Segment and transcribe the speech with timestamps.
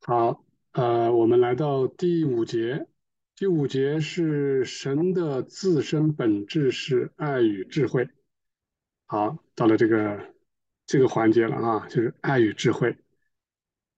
[0.00, 2.86] 好，呃，我们来到第五节。
[3.36, 8.08] 第五节是神的自身本质是爱与智慧。
[9.06, 10.34] 好，到了这个
[10.86, 12.96] 这个环节了啊，就是爱与智慧。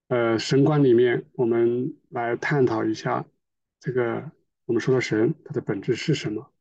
[0.08, 3.24] 呃，神观里面，我们来探讨一下
[3.78, 4.32] 这个
[4.64, 6.52] 我们说的神，它的本质是什么？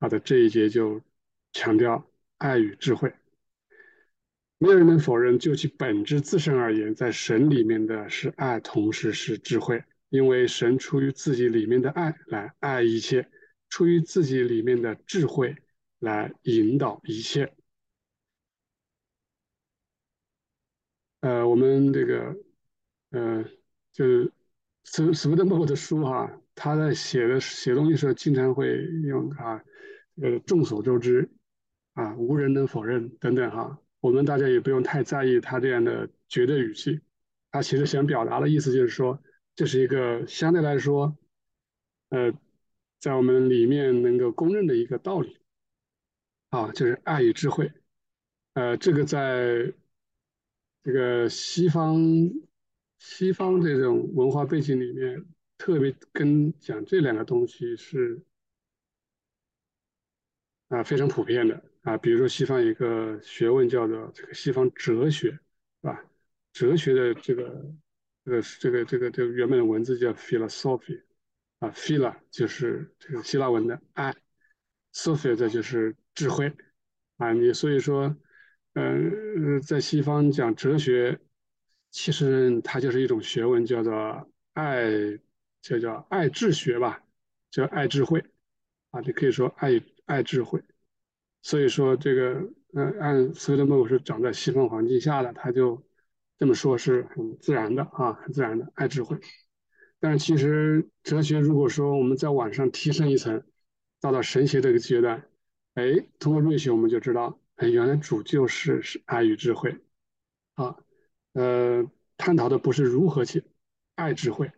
[0.00, 1.02] 好的，这一节就
[1.52, 2.08] 强调
[2.38, 3.12] 爱与智慧。
[4.58, 9.84] 没有人能否认，就其本质自身而言，在神里面的是爱，同时是智慧。
[10.08, 13.28] 因为神出于自己里面的爱来爱一切，
[13.68, 15.56] 出于自己里面的智慧
[15.98, 17.52] 来引导一切。
[21.20, 22.36] 呃，我们这个，
[23.10, 23.44] 呃，
[23.92, 24.32] 就是
[24.84, 29.62] 斯斯威登伯格的书哈，他在写的写东西时候，经常会用啊，
[30.22, 31.28] 呃，众所周知
[31.94, 33.80] 啊，无人能否认等等哈。
[34.06, 37.00] 我们大家也不用太在意他这样的绝对语气，
[37.50, 39.20] 他其实想表达的意思就是说，
[39.56, 41.18] 这是一个相对来说，
[42.10, 42.32] 呃，
[43.00, 45.38] 在我们里面能够公认的一个道理，
[46.50, 47.72] 啊，就是爱与智慧，
[48.54, 49.72] 呃，这个在
[50.84, 51.98] 这个西方
[53.00, 55.26] 西方这种文化背景里面，
[55.58, 58.22] 特别跟讲这两个东西是
[60.68, 61.62] 啊非常普遍的。
[61.82, 65.40] 啊，比如说西方有一个学问叫做这个西方哲学，是
[65.82, 66.04] 吧？
[66.52, 67.74] 哲学的这个
[68.24, 71.02] 这个这个这个这个原本的文字叫 philosophy，
[71.60, 74.12] 啊，phila 就是这个希腊文的爱
[74.92, 76.52] ，sophia 这就是智慧，
[77.18, 78.16] 啊，你所以说，
[78.72, 81.20] 嗯，在西方讲哲学，
[81.92, 84.90] 其实它就是一种学问，叫做爱，
[85.62, 87.04] 叫叫爱智学吧，
[87.52, 88.24] 叫爱智慧，
[88.90, 90.62] 啊，你可以说爱爱智慧。
[91.42, 95.86] 所以说，这个，嗯，按斯威登伯格是长在西方环境下的，他就
[96.38, 99.18] 这么说，是很自然的啊，很自然的爱智慧。
[100.00, 103.44] 但是其实哲学，如果说我们在往上提升一层，
[104.00, 105.28] 到了神学这个阶段，
[105.74, 109.78] 哎，通过瑞学我们就知道，哎，原来主就是是爱与智慧，
[110.54, 110.76] 啊，
[111.32, 113.44] 呃，探讨的不是如何去
[113.94, 114.50] 爱智慧，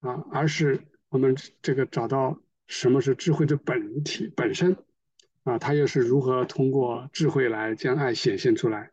[0.00, 2.38] 啊，而是我们这个找到
[2.70, 4.76] 什么是智慧的本体本身。
[5.42, 8.92] 啊，他又是如何通过智慧来将爱显现出来？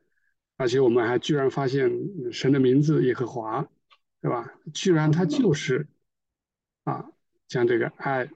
[0.56, 1.92] 而且我们还居然发现
[2.32, 3.68] 神的名字耶和华，
[4.22, 4.54] 对吧？
[4.74, 5.88] 居然他就是
[6.86, 7.12] 啊，
[7.50, 8.30] 将这个爱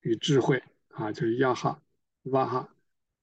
[0.00, 1.80] 与智慧啊，就是亚哈、
[2.24, 2.68] 瓦哈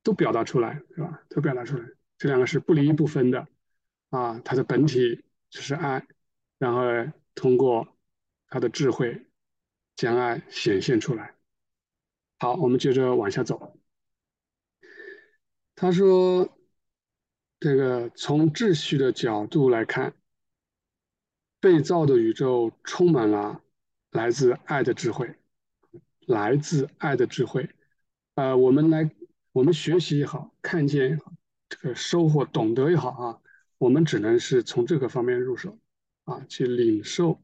[0.03, 1.21] 都表达出来，对吧？
[1.29, 1.85] 都表达出来，
[2.17, 3.45] 这两个是不离不分的
[4.09, 4.39] 啊。
[4.39, 6.07] 它的本体就是爱，
[6.57, 6.81] 然后
[7.35, 7.87] 通过
[8.47, 9.25] 他的智慧
[10.01, 11.35] 将爱显现出来。
[12.39, 13.77] 好，我们接着往下走。
[15.75, 16.57] 他说
[17.61, 20.15] ：“这个从秩序的角度来看，
[21.59, 23.61] 被造的宇宙充满了
[24.09, 25.35] 来自爱的智慧，
[26.21, 27.69] 来自爱的智慧。
[28.33, 29.07] 呃，我们来，
[29.51, 31.21] 我们学习也好，看见，
[31.69, 33.41] 这个收获、懂得也好啊，
[33.77, 35.77] 我们只能是从这个方面入手
[36.23, 37.39] 啊，去领受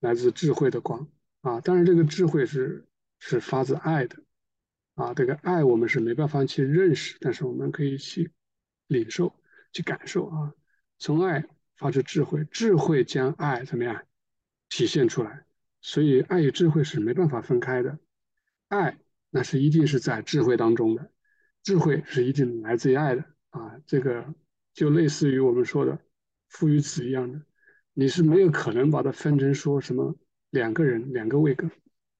[0.00, 1.06] 来自智慧的光
[1.40, 1.60] 啊。
[1.60, 2.86] 当然，这个智慧是
[3.18, 4.22] 是发自爱的。”
[4.94, 8.32] 啊，这个爱我们是没办法去认识，但是我们可以去
[8.88, 9.32] 领受、
[9.72, 10.52] 去感受啊。
[10.98, 11.44] 从爱
[11.76, 14.04] 发出智慧，智慧将爱怎么样
[14.68, 15.44] 体现出来？
[15.80, 17.96] 所以爱与智慧是没办法分开的。
[18.66, 18.98] 爱
[19.30, 21.12] 那是一定是在智慧当中的，
[21.62, 23.78] 智慧是一定来自于爱的啊。
[23.86, 24.34] 这个
[24.74, 25.96] 就类似于我们说的
[26.48, 27.40] 父与子一样的，
[27.92, 30.18] 你是没有可能把它分成说什么
[30.50, 31.70] 两个人、两个位格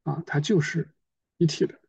[0.02, 0.88] 啊，它就是
[1.36, 1.80] 一体的。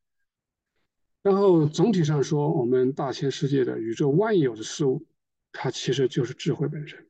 [1.22, 5.06] 然后总体上说，我们大千世界的宇宙万有的事物，
[5.52, 7.08] 它其实就是智慧本身，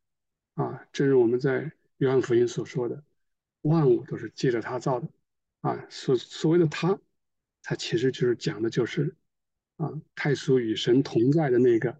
[0.56, 3.04] 啊，正如我们在约翰福音所说的，
[3.62, 5.08] 万物都是借着它造的，
[5.62, 7.00] 啊，所所谓的它，
[7.62, 9.16] 它其实就是讲的就是，
[9.78, 11.96] 啊，太初与神同在的那个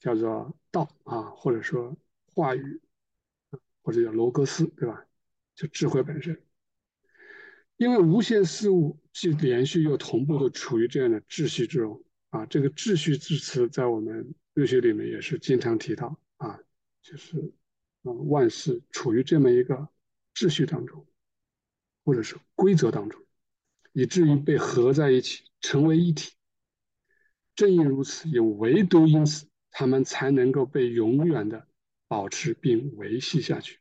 [0.00, 1.96] 叫做道啊，或者说
[2.34, 2.80] 话语，
[3.82, 5.04] 或者叫罗格斯，对吧？
[5.58, 6.40] 就智慧本身。
[7.76, 16.60] 因为无限事物既连续又同步的处于这样的秩序之中啊，这个秩序之词在我们日学里面也是经常提到啊，
[17.02, 17.52] 就是
[18.02, 19.88] 啊万事处于这么一个
[20.32, 21.04] 秩序当中，
[22.04, 23.20] 或者是规则当中，
[23.92, 26.32] 以至于被合在一起成为一体。
[27.56, 31.66] 正因如此，也唯独因此，他们才能够被永远的
[32.06, 33.80] 保持并维系下去，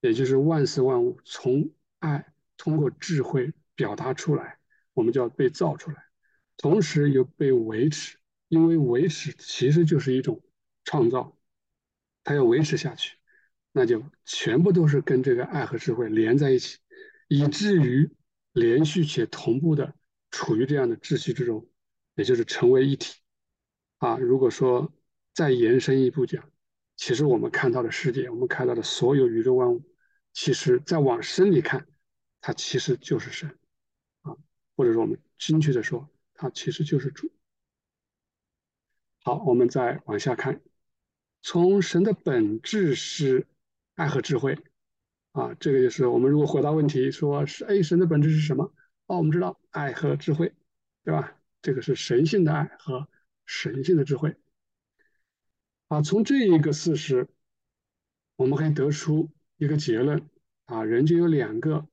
[0.00, 2.32] 也就是万事万物从爱。
[2.60, 4.58] 通过智慧表达出来，
[4.92, 6.06] 我们就要被造出来，
[6.56, 8.18] 同时又被维持，
[8.48, 10.42] 因为维持其实就是一种
[10.82, 11.38] 创造，
[12.24, 13.16] 它要维持下去，
[13.70, 16.78] 那就全部都是跟这个爱和智慧连在一起，
[17.28, 18.10] 以至于
[18.52, 19.94] 连续且同步的
[20.32, 21.64] 处于这样的秩序之中，
[22.16, 23.20] 也就是成为一体。
[23.98, 24.92] 啊，如果说
[25.32, 26.50] 再延伸一步讲，
[26.96, 29.80] 其实我们看到的世界，我们看到的所有宇宙万物，
[30.40, 31.88] 其实再往深里看，
[32.40, 33.58] 它其实就是神
[34.22, 34.36] 啊，
[34.76, 37.28] 或者说我们精确的说，它其实就是主。
[39.24, 40.62] 好，我们再往下看，
[41.42, 43.48] 从神的本质是
[43.96, 44.56] 爱和智慧
[45.32, 48.72] 啊，这个就是我们如果回答问题，说是哎，神的本质是什么？
[49.06, 50.54] 哦，我们知道爱和智慧，
[51.02, 51.36] 对吧？
[51.62, 53.08] 这个是神性的爱和
[53.44, 54.36] 神性的智慧
[55.88, 56.00] 啊。
[56.00, 57.28] 从这一个事实，
[58.36, 60.26] 我们可以得出一个结论
[60.64, 61.86] 啊，人就有两个，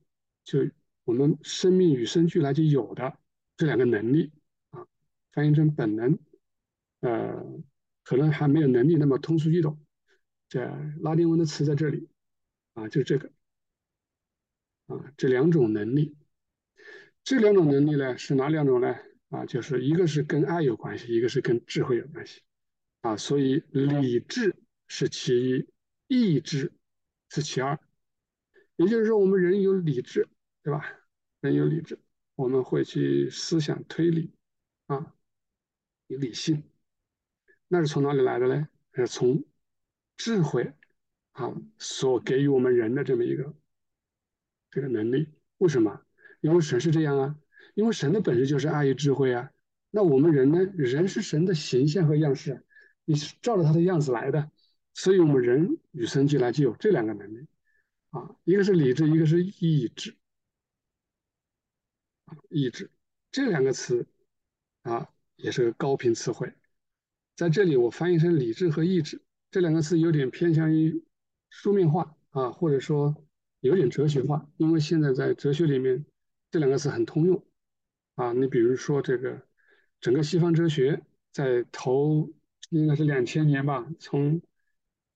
[0.46, 0.60] 就
[1.04, 3.20] 我们生命与生俱来就有的
[3.58, 4.32] 这两个能力
[4.70, 4.88] 啊，
[5.34, 6.18] 翻译成本能。
[7.02, 7.46] 呃，
[8.04, 9.80] 可能还没有能力那么通俗易懂。
[10.50, 10.66] 这
[11.02, 12.10] 拉丁文的词在这里
[12.74, 13.32] 啊，就是这个
[14.88, 16.16] 啊，这两种能力，
[17.24, 18.96] 这两种能力呢是哪两种呢？
[19.30, 22.42] 啊，就是一个是跟爱有关系，一个是跟智慧有关系
[23.02, 23.18] 啊。
[23.18, 24.56] 所以理智
[24.88, 25.68] 是其
[26.08, 26.72] 一，意志
[27.30, 27.80] 是其二。
[28.75, 30.27] 也就是说，我们人有理智，
[30.63, 30.86] 对吧？
[31.39, 32.00] 人有理智，
[32.36, 34.33] 我们会去思想推理
[34.88, 35.13] 啊，
[36.07, 36.63] 有理性。
[37.68, 38.68] 那是从哪里来的呢？
[38.94, 39.44] 是从
[40.18, 40.74] 智慧
[41.31, 43.54] 啊所给予我们人的这么一个
[44.71, 45.28] 这个能力。
[45.57, 46.01] 为什么？
[46.42, 47.36] 因为神是这样啊，
[47.74, 49.51] 因为神的本质就是爱与智慧啊。
[49.89, 50.60] 那我们人呢？
[50.75, 52.66] 人是神的形象和样式，
[53.06, 54.51] 你是照着他的样子来的，
[54.95, 57.45] 所以我们人与生俱来就有这两个能力
[58.12, 60.15] 啊，一个是理智，一个是意志
[62.50, 62.89] 意志
[63.30, 64.07] 这两个词
[64.83, 66.53] 啊也是个高频词汇。
[67.36, 69.21] 在这里，我翻译成理智和意志
[69.51, 71.03] 这两个词有点偏向于
[71.50, 73.13] 书面化啊，或者说
[73.59, 76.06] 有点哲学化，因为现在在哲学里面
[76.50, 77.45] 这两个词很通用
[78.15, 78.31] 啊。
[78.31, 79.45] 你比如说这个
[80.00, 81.03] 整个西方哲学
[81.33, 82.31] 在头
[82.69, 84.42] 应该是两千年吧，从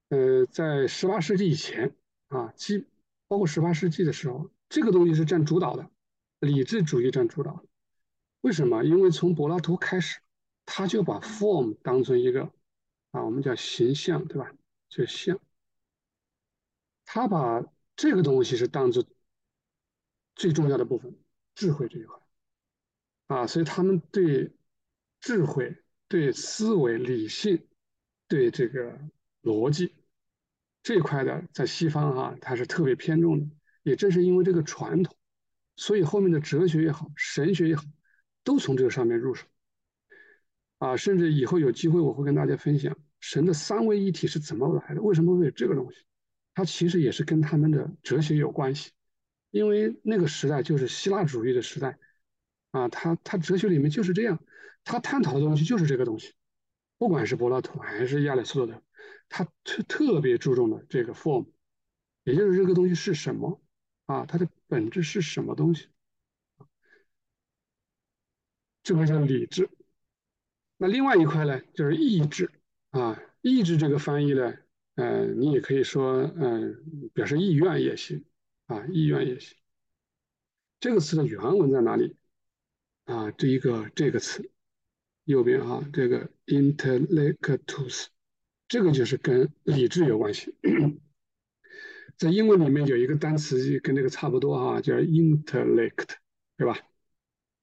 [0.09, 1.95] 呃在十八世纪以前
[2.27, 2.85] 啊，基
[3.27, 5.89] 包括十八世纪的时候，这个东西是占主导的，
[6.39, 7.63] 理智主义占主导。
[8.41, 8.83] 为什么？
[8.83, 10.19] 因为从柏拉图开始。
[10.71, 12.43] 他就把 form 当成一个
[13.09, 14.53] 啊，我们叫形象，对吧？
[14.87, 15.39] 就像
[17.05, 17.65] 他把
[17.95, 19.03] 这个东西是当做
[20.35, 21.17] 最重要的部分，
[21.55, 22.19] 智慧这一块
[23.25, 24.51] 啊，所以他们对
[25.21, 25.75] 智慧、
[26.07, 27.67] 对思维、理性、
[28.27, 28.95] 对这个
[29.41, 29.95] 逻辑
[30.83, 33.47] 这一块的，在西方哈，它是特别偏重的。
[33.83, 35.15] 也正是因为这个传统，
[35.75, 37.83] 所以后面的哲学也好，神学也好，
[38.43, 39.45] 都从这个上面入手。
[40.77, 45.99] 啊，甚至以后有机会我会跟大家分享神的三位一体是怎么来的，为什么会有这个东西？
[46.53, 48.91] 它其实也是跟他们的哲学有关系，
[49.51, 51.97] 因为那个时代就是希腊主义的时代，
[52.71, 54.43] 啊，他他哲学里面就是这样，
[54.83, 56.33] 他探讨的东西就是这个东西，
[56.97, 58.81] 不管是柏拉图还是亚里士多德，
[59.29, 61.47] 他特特别注重的这个 form，
[62.23, 63.61] 也就是这个东西是什么
[64.05, 65.87] 啊，它的本质是什么东西？
[68.83, 69.69] 这个叫理智。
[70.77, 72.51] 那另外一块呢，就是意志
[72.91, 74.57] 啊，意志这个翻译呢，
[74.95, 78.25] 呃，你也可以说，嗯，表示意愿也行
[78.65, 79.57] 啊，意愿也行。
[80.79, 82.15] 这个词的原文在哪里？
[83.03, 84.49] 啊，这一个这个词，
[85.25, 88.07] 右边啊，这个 intellectus，
[88.69, 90.55] 这个就是跟理智有关系。
[92.17, 96.15] 在英文里面有一个单词跟这个差不多哈，叫 intellect，
[96.55, 96.77] 对吧？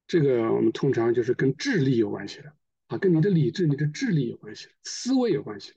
[0.07, 2.53] 这个我们通常就是跟智力有关系的。
[2.89, 5.73] 啊，跟你的理智、你的智力有关系，思维有关系。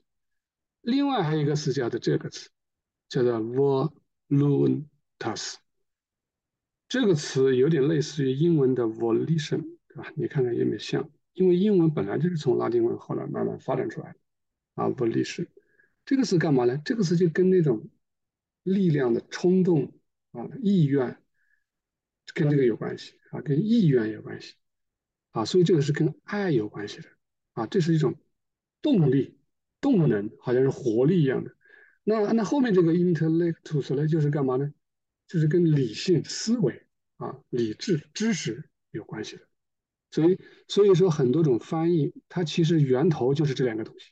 [0.80, 2.48] 另外还有一个词叫做这个词，
[3.08, 3.40] 叫做
[4.28, 5.54] voluntas。
[6.88, 10.12] 这个词有点类似于英文的 volition，对吧？
[10.14, 11.10] 你看看有没有像？
[11.34, 14.18] 因为英文本来就是从拉丁文后来慢慢发展出来的。
[14.74, 15.48] 啊不，历史
[16.04, 16.80] 这个是干嘛呢？
[16.84, 17.88] 这个是就跟那种
[18.62, 19.92] 力量的冲动
[20.32, 21.18] 啊、意愿，
[22.34, 24.54] 跟这个有关系啊，跟意愿有关系。
[25.32, 27.08] 啊，所以这个是跟爱有关系的，
[27.52, 28.18] 啊，这是一种
[28.82, 29.38] 动力、
[29.80, 31.54] 动能，好像是活力一样的。
[32.02, 34.72] 那那后面这个 intellectus 呢，就是干嘛呢？
[35.28, 36.84] 就是跟理性思维
[37.18, 39.42] 啊、理智知识有关系的。
[40.10, 44.10] 所以所以说很多种翻译，它其实源头就是这两个东西。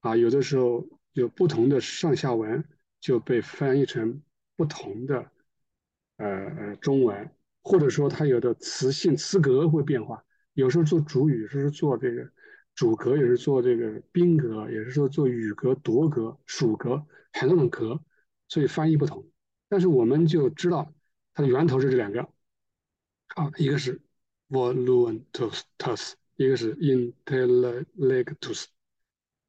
[0.00, 2.64] 啊，有的时候有不同的上下文
[3.00, 4.22] 就被翻译成
[4.56, 5.30] 不同的
[6.16, 7.30] 呃呃中文，
[7.62, 10.24] 或者说它有的词性词格会变化。
[10.54, 12.30] 有时候做主语，是做这个
[12.74, 18.00] 主格，也是做这个宾格，也是说做语格、夺格、属格，很多种格
[18.48, 19.30] 所以翻译不同。
[19.68, 20.92] 但是我们就知道
[21.32, 22.20] 它的源头是这两个，
[23.36, 24.00] 啊，一个是
[24.48, 28.64] voluntas，一个是 intellectus，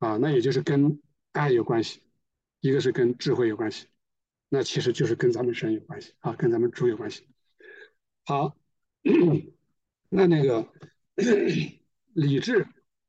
[0.01, 0.99] 啊，那也就是跟
[1.31, 2.01] 爱有关系，
[2.59, 3.85] 一个是跟智慧有关系，
[4.49, 7.27] 那其实就是跟咱们神有关系啊，跟咱们主有关系。
[8.25, 8.57] 好，
[10.09, 10.67] 那那个
[12.13, 12.65] 理智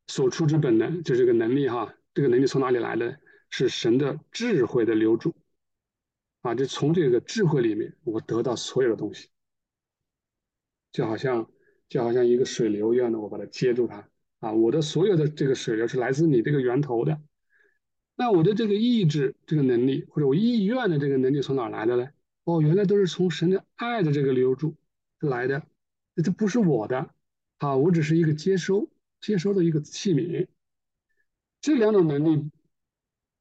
[0.06, 3.18] 所出之本能，就这个能力哈，这个能力从哪里来的？
[3.48, 5.34] 是神的智慧的留住。
[6.42, 9.30] 啊，就从这个智慧里面，我得到所有的东西，
[10.92, 11.50] 就好像
[11.88, 14.10] 就好像一个水流一样的，我把它接住它。
[14.42, 17.20] 啊，我的所有的这个水流是来自你这个源头的。
[18.16, 22.08] 那我的这个意志这个能力，或者我意愿的这个能力从哪来的呢？
[22.42, 24.74] 哦，原来都是从神的爱的这个流注
[25.20, 25.62] 来的。
[26.24, 27.08] 这不是我的，
[27.58, 30.48] 啊，我只是一个接收接收的一个器皿。
[31.60, 32.50] 这两种能力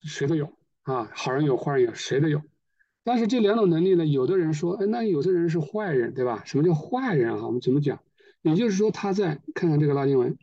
[0.03, 2.43] 谁都有啊，好人有，坏人有，谁都有。
[3.03, 6.43] 但是这两种能力呢，有的人说，哎，那有的人是坏人，对吧？
[6.45, 7.47] 什么叫坏人啊？
[7.47, 7.99] 我们怎么讲？
[8.43, 10.37] 也就是说，他在看看这个拉丁文，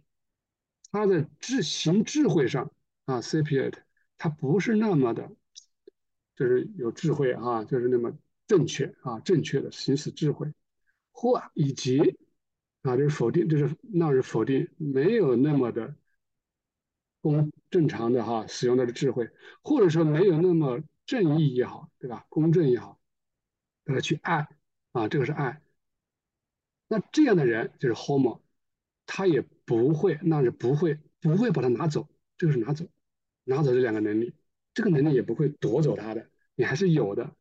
[0.90, 2.73] 他在智行智慧上
[3.04, 3.75] 啊，sapiet，
[4.16, 5.30] 他不是那么的，
[6.37, 8.16] 就是有智慧啊，就是那么
[8.47, 10.52] 正确啊，正确的行使智慧，
[11.12, 12.18] 或以及
[12.83, 15.95] 啊，就是否定，就是那是否定，没有那么的
[17.21, 19.30] 公正常的哈，使用他的智慧，
[19.62, 20.83] 或者说没有那么。
[21.09, 22.26] 正义也好，对吧？
[22.28, 23.00] 公正也好，
[23.85, 24.47] 让他去爱
[24.92, 25.62] 啊，这个是爱。
[26.87, 28.42] 那这样的人就是 homo，
[29.08, 32.86] 他也不会，那是不会，不会把他拿走，这个是拿走，
[33.44, 34.34] 拿走这两个能力，
[34.74, 37.34] 这个能力也不会夺走他的，你还是有的，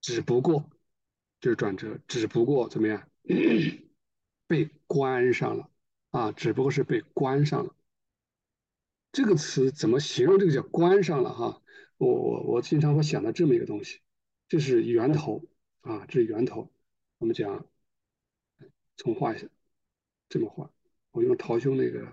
[0.00, 0.70] 只不过
[1.40, 3.10] 就是转折，只不过怎么样，
[4.46, 5.68] 被关上了
[6.10, 7.74] 啊，只不过是被关上了。
[9.10, 10.38] 这个词怎么形容？
[10.38, 11.62] 这个叫关上了哈。
[11.98, 14.00] 我我我经常会想到这么一个东西，
[14.48, 15.44] 这是源头
[15.82, 16.72] 啊，这是源头。
[17.18, 17.66] 我们讲，
[18.96, 19.46] 重画一下，
[20.28, 20.72] 这么画，
[21.12, 22.08] 我用陶兄那个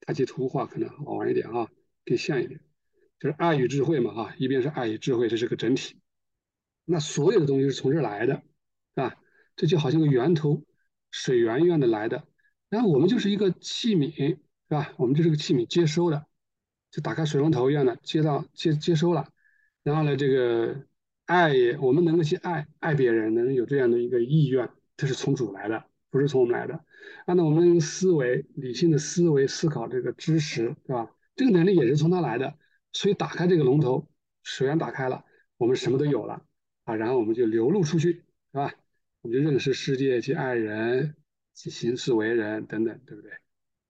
[0.00, 1.68] 太极图画可能好玩一点啊，
[2.04, 2.60] 更像一点。
[3.18, 5.96] 就是爱与智慧嘛哈，一边是爱与智慧，这是个整体。
[6.84, 8.42] 那所有的东西是从这来的，
[8.94, 9.16] 啊，
[9.56, 10.62] 这就好像个源头，
[11.10, 12.26] 水源一样的来的。
[12.68, 14.92] 然后我们就是一个器皿，是吧？
[14.96, 16.26] 我们就是个器皿，接收的。
[16.90, 19.32] 就打开水龙头一样的接到接接收了，
[19.82, 20.84] 然后呢，这个
[21.24, 24.68] 爱也我们能够去爱爱别人，能有这样的一个意愿，
[24.98, 26.84] 这是从主来的，不是从我们来的。
[27.26, 31.10] 按照我们思维理性的思维思考这个知识，对吧？
[31.34, 32.56] 这个能力也是从他来的。
[32.92, 34.08] 所以打开这个龙头，
[34.44, 35.24] 水源打开了，
[35.56, 36.46] 我们什么都有了
[36.84, 38.72] 啊，然后我们就流露出去，是吧？
[39.22, 41.16] 我们就认识世界，去爱人，
[41.56, 43.32] 去行事为人等等，对不对？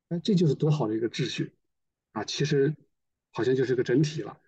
[0.08, 1.52] 那这就是多好的一个秩序
[2.12, 2.24] 啊！
[2.24, 2.74] 其实。
[3.34, 4.38] 好像就是个整体了，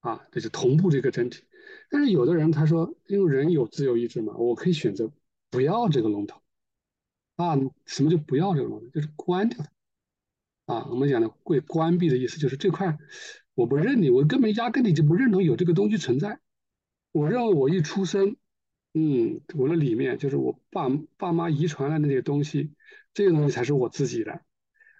[0.00, 1.44] 啊，这是同步这个整体。
[1.88, 5.12] 但是有的人他说，因为人有自由意志嘛，我可以选择
[5.48, 6.41] 不要这个龙头，
[7.36, 9.64] 啊，什么就不要这个东西，就是关掉
[10.66, 12.98] 它，啊，我们讲的会关闭的意思就是这块
[13.54, 16.40] 我不认你，我根本压根你就不认同有这个东西存在。
[17.10, 18.36] 我认为我一出生，
[18.94, 22.72] 嗯，我的里面就是我爸爸妈遗传的那些东西，
[23.12, 24.40] 这些东西才是我自己的。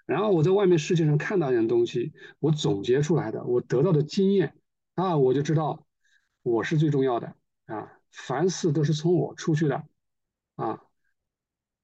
[0.05, 4.55] 然后我在外面世界上看到一样东西，我总结出来的，我得到的经验
[4.95, 5.87] 啊，我就知道
[6.41, 7.35] 我是最重要的
[7.65, 9.83] 啊，凡事都是从我出去的
[10.55, 10.83] 啊，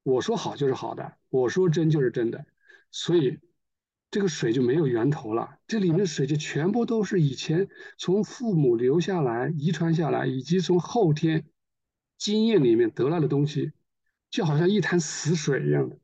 [0.04, 2.46] 我说好就是好的，我说真就是真的，
[2.92, 3.40] 所以
[4.12, 11.46] 这个水就没有源头了，这里面水就全部都是以前从父母留下来、遗传下来，以及从后天
[12.18, 13.72] 经验里面得来的东西，
[14.32, 15.98] 就好像一潭死水一样的，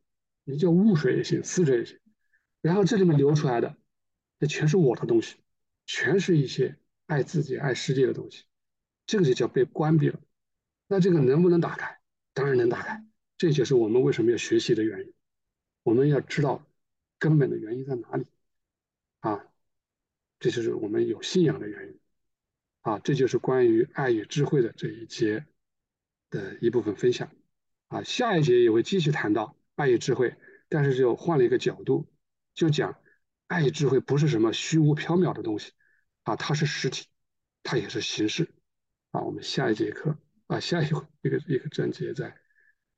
[0.43, 1.97] 你叫污水也行，死水也行。
[2.61, 3.77] 然后这里面流出来的，
[4.39, 5.37] 那全是我的东西，
[5.85, 8.43] 全是一些爱自己、爱世界的东西，
[9.05, 10.19] 这个就叫被关闭了。
[10.87, 11.99] 那这个能不能打开？
[12.33, 13.04] 当然能打开。
[13.37, 15.13] 这就是我们为什么要学习的原因。
[15.83, 16.67] 我们要知道
[17.19, 18.25] 根本的原因在哪里
[19.19, 19.45] 啊？
[20.39, 21.99] 这就是我们有信仰的原因
[22.81, 22.99] 啊！
[22.99, 25.45] 这就是关于爱与智慧的这一节
[26.29, 27.31] 的一部分分享
[27.87, 28.03] 啊。
[28.03, 30.35] 下一节也会继续谈到爱与智慧，
[30.69, 32.07] 但是就换了一个角度。
[32.53, 32.99] 就讲，
[33.47, 35.71] 爱与智慧不是什么虚无缥缈的东西，
[36.23, 37.07] 啊，它是实体，
[37.63, 38.49] 它也是形式，
[39.11, 40.87] 啊，我们下一节课啊，下一
[41.21, 42.37] 一个一个章节再